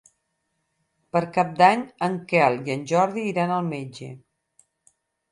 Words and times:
Per 1.15 1.19
Cap 1.33 1.51
d'Any 1.59 1.83
en 2.07 2.15
Quel 2.31 2.57
i 2.69 2.73
en 2.75 2.85
Jordi 2.93 3.25
iran 3.33 3.53
al 3.59 3.67
metge. 3.75 4.09